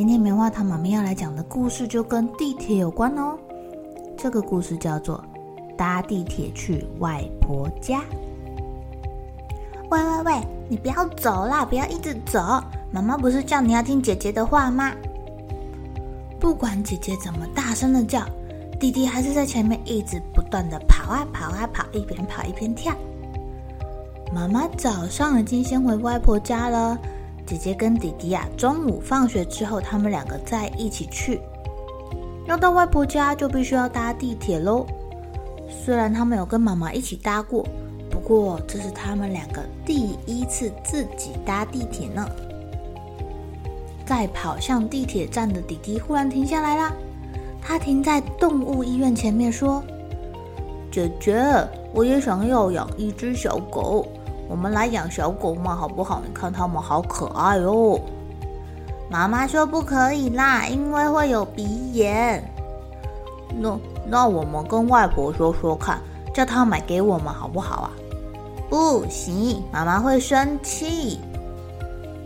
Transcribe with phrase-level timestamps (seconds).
[0.00, 3.38] 今天棉花糖妈咪要来讲的故事就跟地铁有关哦。
[4.16, 5.22] 这个故事叫做
[5.76, 7.98] 《搭地铁去外婆家》。
[9.90, 12.40] 喂喂喂，你不要走啦，不要一直走。
[12.90, 14.90] 妈妈不是叫你要听姐姐的话吗？
[16.40, 18.24] 不管姐姐怎么大声的叫，
[18.80, 22.90] 弟弟还是在前面一直不断的跑啊跑啊跑，一边跑一边跳。
[24.32, 26.98] 妈妈早上已经先回外婆家了。
[27.50, 31.40] 姐姐跟弟弟啊，中午放学之后，他们两个再一起去。
[32.46, 34.86] 要到外婆家，就必须要搭地铁喽。
[35.68, 37.66] 虽然他们有跟妈妈一起搭过，
[38.08, 42.24] 不过这是他们两个第一次自己搭地铁呢。
[44.06, 46.94] 在跑向地铁站的弟弟忽然停下来了，
[47.60, 49.82] 他停在动物医院前面说
[50.88, 51.34] ：“姐姐，
[51.92, 54.06] 我也想要养一只小狗。”
[54.50, 56.20] 我们来养小狗嘛，好不好？
[56.26, 58.00] 你看它们好可爱哦。
[59.08, 62.42] 妈妈说不可以啦，因为会有鼻炎。
[63.56, 66.00] 那那我们跟外婆说说看，
[66.34, 67.90] 叫她买给我们好不好啊？
[68.68, 71.20] 不行，妈妈会生气。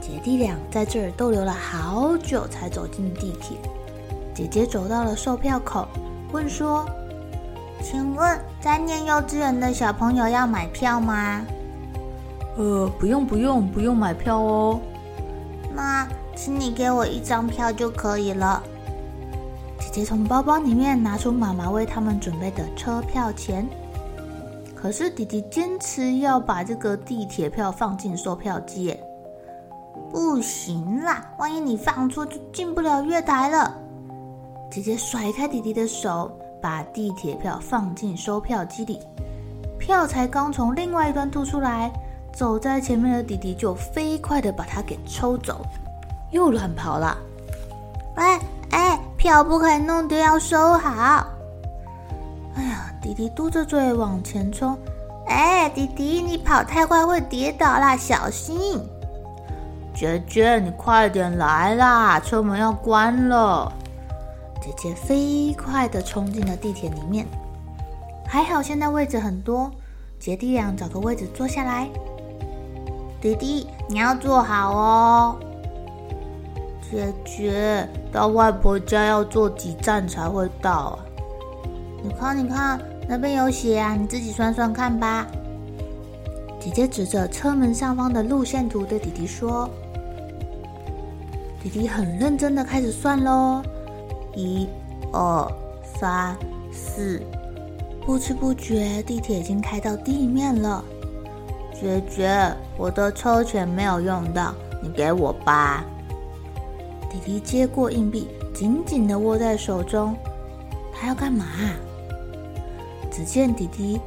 [0.00, 3.56] 姐弟俩在这儿逗留了好久，才走进地铁。
[4.34, 5.86] 姐姐走到了售票口，
[6.32, 6.84] 问说
[7.82, 11.42] ：“请问，在念幼稚园的小朋友要买票吗？”
[12.58, 14.80] 呃，不用不用不用买票哦。
[15.72, 18.60] 那请你给我一张票就可以了。
[19.78, 23.64] 姐姐从包包里面拿出妈妈为他们准备的车票钱。
[24.74, 28.96] 可是弟弟坚持要把这个地铁票放进售票机。
[30.10, 33.72] 不行啦，万一你放错就进不了月台了。
[34.68, 36.30] 姐姐甩开弟弟的手，
[36.60, 38.98] 把地铁票放进售票机里。
[39.78, 41.92] 票才刚从另外一端吐出来。
[42.38, 45.66] 走在前面的弟弟就飞快地把它给抽走，
[46.30, 47.18] 又乱跑了。
[48.14, 48.40] 哎
[48.70, 51.26] 哎，票不可以弄丢，要收好。
[52.54, 54.78] 哎呀，弟弟嘟着嘴往前冲。
[55.26, 58.88] 哎，弟弟，你跑太快会跌倒啦，小心！
[59.92, 63.72] 姐姐，你快点来啦，车门要关了。
[64.62, 67.26] 姐姐飞快地冲进了地铁里面。
[68.24, 69.68] 还好现在位置很多，
[70.20, 71.88] 姐弟俩找个位置坐下来。
[73.20, 75.36] 弟弟，你要坐好哦。
[76.90, 80.98] 姐姐，到外婆家要坐几站才会到啊？
[82.02, 85.26] 你看，你看，那边有写啊，你自己算算看吧。
[86.60, 89.68] 姐姐指着车门上方的路线图对弟弟说。
[91.60, 93.60] 弟弟很认真的开始算喽，
[94.34, 94.68] 一、
[95.12, 95.52] 二、
[95.98, 96.36] 三、
[96.72, 97.20] 四，
[98.06, 100.82] 不知不觉地铁已经开到地面了。
[101.80, 104.52] 姐姐，我的车钱没有用到，
[104.82, 105.84] 你给我吧。
[107.08, 110.16] 弟弟接过硬币，紧紧地握在手中。
[110.92, 111.44] 他要干嘛？
[113.12, 114.00] 只见弟弟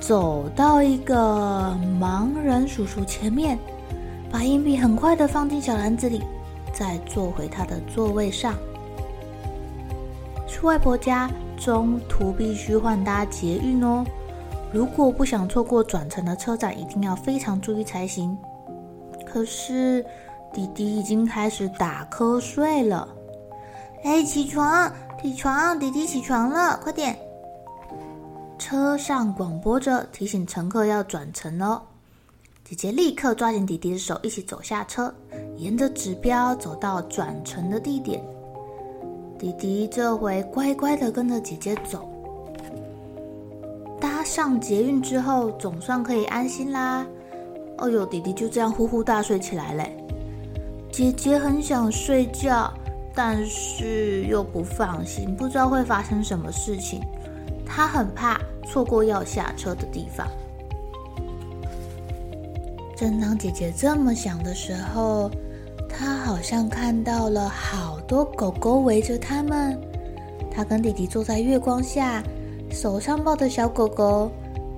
[0.00, 3.58] 走到一个盲人叔叔前面，
[4.30, 6.22] 把硬币很快地放进小篮子里，
[6.72, 8.54] 再坐回他的座位上。
[10.46, 14.02] 去外婆家，中途必须换搭捷运哦。
[14.72, 18.36] 如果不想错过转乘的车站，一定要非常注意才行。
[19.26, 20.04] 可是
[20.52, 23.06] 弟弟已经开始打瞌睡了。
[24.02, 24.90] 哎，起床，
[25.20, 27.16] 起床，弟弟起床了，快点！
[28.58, 31.82] 车上广播着提醒乘客要转乘哦。
[32.64, 35.12] 姐姐立刻抓紧弟弟的手，一起走下车，
[35.56, 38.24] 沿着指标走到转乘的地点。
[39.38, 42.08] 弟弟这回乖乖的跟着姐姐走。
[44.32, 47.04] 上捷运之后，总算可以安心啦。
[47.76, 49.94] 哦呦，弟弟就这样呼呼大睡起来嘞。
[50.90, 52.72] 姐姐很想睡觉，
[53.14, 57.02] 但是又不放心，不知道会发生什么事情。
[57.66, 60.26] 她很怕错过要下车的地方。
[62.96, 65.30] 正当姐姐这么想的时候，
[65.90, 69.78] 她好像看到了好多狗狗围着他们。
[70.50, 72.22] 她跟弟弟坐在月光下，
[72.72, 74.30] 手上抱着小狗狗，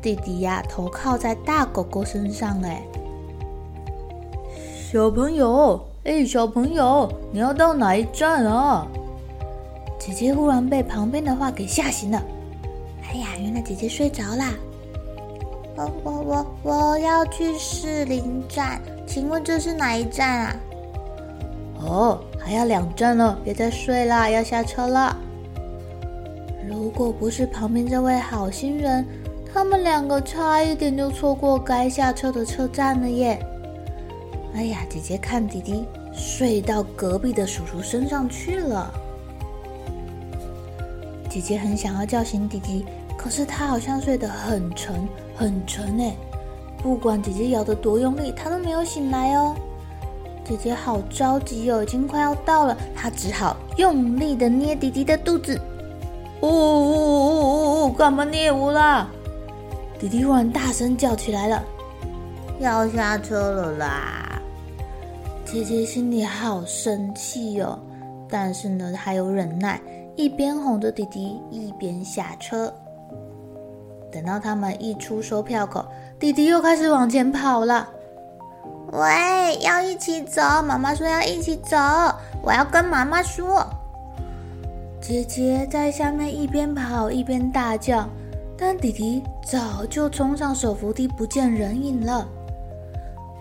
[0.00, 2.60] 弟弟呀头靠在大狗狗身上。
[2.62, 2.82] 哎，
[4.92, 5.80] 小朋友。
[6.04, 8.86] 哎，小朋友，你要到哪一站啊？
[9.98, 12.22] 姐姐忽然被旁边的话给吓醒了。
[13.02, 14.54] 哎呀，原来姐姐睡着啦。
[15.76, 20.56] 我我我我要去士林站，请问这是哪一站啊？
[21.80, 25.14] 哦，还要两站了，别再睡啦，要下车了。
[26.68, 29.06] 如果不是旁边这位好心人，
[29.52, 33.38] 他们两个差一点就错过该下车的车站了耶。
[34.54, 38.92] 哎呀，姐姐看弟弟睡到隔壁的叔叔身上去了。
[41.30, 42.84] 姐姐很想要叫醒弟弟，
[43.16, 46.14] 可是他好像睡得很沉很沉哎，
[46.82, 49.54] 不管姐姐摇得多用力，他都没有醒来哦。
[50.44, 55.60] 姐姐好着急哦，已经快要到了，她只好用力的捏弟弟的肚子。
[56.40, 59.08] 哦哦哦哦哦，干嘛捏我啦？
[59.98, 61.62] 弟弟忽然大声叫起来了，
[62.60, 64.40] 要下车了啦！
[65.44, 67.78] 姐姐心里好生气哦，
[68.28, 69.80] 但是呢，还有忍耐，
[70.14, 72.72] 一边哄着弟弟，一边下车。
[74.12, 75.84] 等到他们一出售票口，
[76.18, 77.88] 弟弟又开始往前跑了。
[78.92, 80.40] 喂，要一起走？
[80.62, 81.76] 妈妈说要一起走，
[82.42, 83.66] 我要跟妈妈说。
[85.08, 88.06] 姐姐在下面一边跑一边大叫，
[88.58, 92.28] 但弟弟早就冲上手扶梯，不见人影了。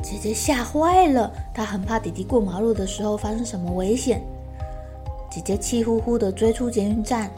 [0.00, 4.22] 姐姐吓坏了，她很怕弟弟过马路的时候发生什么危险。
[5.28, 7.28] 姐姐气呼呼地追出捷运站，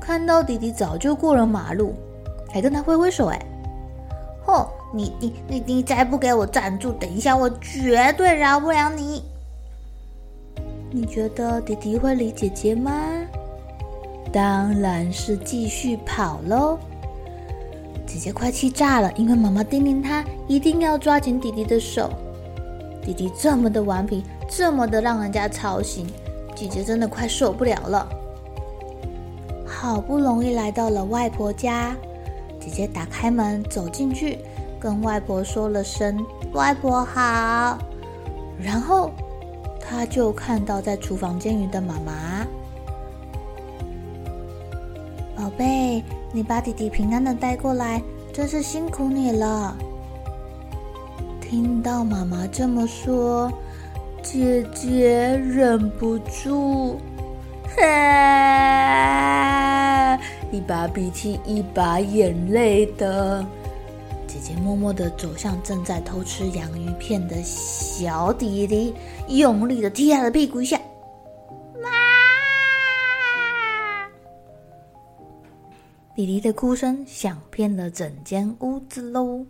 [0.00, 1.94] 看到弟弟早就过了马路，
[2.52, 3.26] 还跟他挥挥手。
[3.28, 3.40] 哎，
[4.44, 4.66] 嚯！
[4.92, 9.22] 你你你你再不给我站住，等一下我绝对饶不了你。
[10.90, 13.17] 你觉得弟弟会理姐姐吗？
[14.32, 16.78] 当然是继续跑喽。
[18.06, 22.10] 姐姐快气炸了，因为妈妈叮咛她一定要抓紧弟弟的手。
[23.02, 26.06] 弟弟这么的顽皮，这么的让人家操心，
[26.54, 28.08] 姐姐真的快受不了了。
[29.66, 31.94] 好不容易来到了外婆家，
[32.58, 34.38] 姐姐打开门走进去，
[34.80, 36.18] 跟外婆说了声
[36.52, 37.78] “外婆好”，
[38.60, 39.10] 然后
[39.80, 42.12] 她就看到在厨房煎鱼的妈妈。
[45.48, 46.04] 宝贝。
[46.30, 48.02] 你把弟弟平安的带过来，
[48.34, 49.74] 真是辛苦你了。
[51.40, 53.50] 听到妈妈这么说，
[54.22, 56.98] 姐姐忍不住，
[57.74, 57.80] 哈，
[60.52, 63.42] 一把鼻涕一把眼泪的。
[64.26, 68.92] 姐姐默默的走向正在偷吃洋芋片的小弟弟，
[69.28, 70.78] 用力的踢他的屁股一下。
[76.18, 79.46] 弟弟的哭声响遍了整间屋子喽！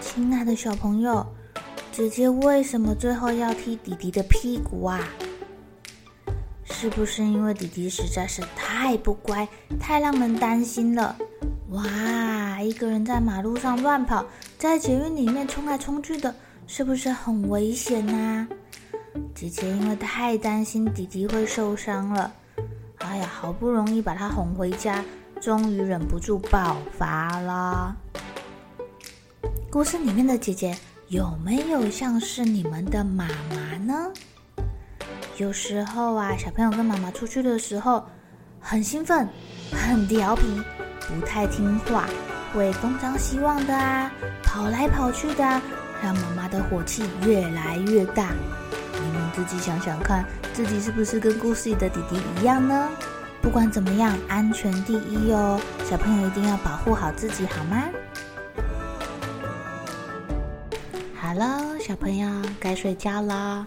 [0.00, 1.26] 亲爱的小朋友，
[1.92, 5.06] 姐姐为什么最后要踢弟弟的屁股啊？
[6.64, 9.46] 是不是因为弟弟实在是太不乖，
[9.78, 11.14] 太让人担心了？
[11.68, 14.24] 哇，一个人在马路上乱跑，
[14.56, 16.34] 在捷运里面冲来冲去的，
[16.66, 18.48] 是不是很危险啊？
[19.34, 22.32] 姐姐因为太担心弟弟会受伤了，
[22.98, 25.04] 哎呀，好不容易把他哄回家，
[25.40, 27.94] 终于忍不住爆发了。
[29.70, 30.76] 故事里面的姐姐
[31.08, 34.12] 有没有像是你们的妈妈呢？
[35.36, 38.04] 有时候啊，小朋友跟妈妈出去的时候，
[38.60, 39.28] 很兴奋、
[39.72, 40.42] 很调皮，
[41.08, 42.08] 不太听话，
[42.52, 44.10] 会东张西望的啊，
[44.42, 45.60] 跑来跑去的啊，
[46.02, 48.32] 让妈妈的火气越来越大。
[49.34, 52.88] 自己想想看，自己是不是跟故事里的弟弟一样呢？
[53.42, 57.84] 不管怎么样，安全第一哦，小朋友一定要保护好自己，好吗？
[61.14, 63.66] 好了，小朋友该睡觉了，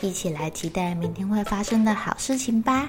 [0.00, 2.88] 一起来期待明天会发生的好事情吧。